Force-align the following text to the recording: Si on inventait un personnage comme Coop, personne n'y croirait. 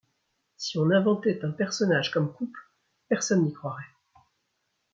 Si 0.57 0.79
on 0.79 0.89
inventait 0.89 1.45
un 1.45 1.51
personnage 1.51 2.09
comme 2.09 2.33
Coop, 2.33 2.57
personne 3.07 3.43
n'y 3.43 3.53
croirait. 3.53 3.85